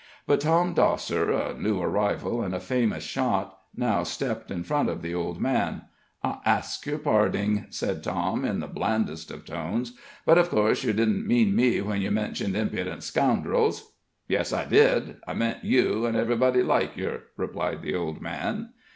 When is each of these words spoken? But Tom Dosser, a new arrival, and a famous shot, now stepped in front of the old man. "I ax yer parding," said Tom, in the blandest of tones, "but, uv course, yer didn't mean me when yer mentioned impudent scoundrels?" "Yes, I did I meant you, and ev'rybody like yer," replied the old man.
But 0.25 0.41
Tom 0.41 0.73
Dosser, 0.73 1.29
a 1.29 1.53
new 1.53 1.79
arrival, 1.79 2.41
and 2.41 2.55
a 2.55 2.59
famous 2.59 3.03
shot, 3.03 3.59
now 3.77 4.01
stepped 4.01 4.49
in 4.49 4.63
front 4.63 4.89
of 4.89 5.03
the 5.03 5.13
old 5.13 5.39
man. 5.39 5.83
"I 6.23 6.39
ax 6.43 6.83
yer 6.87 6.97
parding," 6.97 7.67
said 7.69 8.03
Tom, 8.03 8.43
in 8.43 8.61
the 8.61 8.67
blandest 8.67 9.29
of 9.29 9.45
tones, 9.45 9.93
"but, 10.25 10.39
uv 10.39 10.49
course, 10.49 10.83
yer 10.83 10.93
didn't 10.93 11.27
mean 11.27 11.55
me 11.55 11.81
when 11.81 12.01
yer 12.01 12.09
mentioned 12.09 12.55
impudent 12.55 13.03
scoundrels?" 13.03 13.91
"Yes, 14.27 14.51
I 14.51 14.65
did 14.65 15.17
I 15.27 15.35
meant 15.35 15.63
you, 15.63 16.07
and 16.07 16.17
ev'rybody 16.17 16.63
like 16.63 16.97
yer," 16.97 17.25
replied 17.37 17.83
the 17.83 17.93
old 17.93 18.21
man. 18.23 18.69